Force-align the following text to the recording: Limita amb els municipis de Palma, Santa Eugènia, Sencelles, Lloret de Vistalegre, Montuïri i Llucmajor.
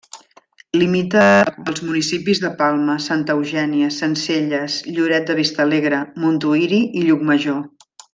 Limita 0.83 1.25
amb 1.33 1.67
els 1.73 1.81
municipis 1.89 2.41
de 2.45 2.49
Palma, 2.61 2.95
Santa 3.07 3.35
Eugènia, 3.39 3.89
Sencelles, 3.99 4.79
Lloret 4.97 5.29
de 5.33 5.37
Vistalegre, 5.41 6.01
Montuïri 6.25 6.81
i 7.03 7.09
Llucmajor. 7.11 7.61